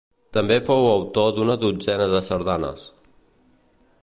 [0.37, 2.91] També fou autor d'una dotzena de sardanes.